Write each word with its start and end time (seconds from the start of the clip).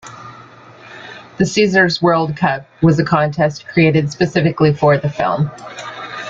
The 1.37 1.45
Caesars 1.45 2.01
World 2.01 2.35
Cup 2.35 2.65
was 2.81 2.97
a 2.97 3.05
contest 3.05 3.67
created 3.67 4.11
specifically 4.11 4.73
for 4.73 4.97
the 4.97 5.11
film. 5.11 5.51